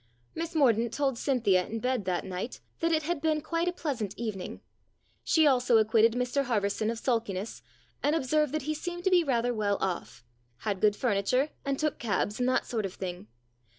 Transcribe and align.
Miss 0.33 0.55
Mordaunt 0.55 0.91
told 0.91 1.19
Cynthia 1.19 1.63
in 1.67 1.77
bed 1.77 2.05
that 2.05 2.25
night 2.25 2.59
that 2.79 2.91
it 2.91 3.03
had 3.03 3.21
been 3.21 3.39
quite 3.39 3.67
a 3.67 3.71
pleasant 3.71 4.15
evening. 4.17 4.61
She 5.23 5.45
also 5.45 5.77
acquitted 5.77 6.13
Mr 6.13 6.45
Harverson 6.45 6.89
of 6.89 6.97
sulkiness, 6.97 7.61
and 8.01 8.15
observed 8.15 8.51
that 8.55 8.63
he 8.63 8.73
seemed 8.73 9.03
to 9.03 9.11
be 9.11 9.23
rather 9.23 9.53
well 9.53 9.77
off 9.79 10.23
had 10.65 10.81
good 10.81 10.95
furniture, 10.95 11.49
and 11.63 11.77
took 11.77 11.99
cabs, 11.99 12.39
and 12.39 12.49
that 12.49 12.65
sort 12.65 12.87
of 12.87 12.95
thing. 12.95 13.27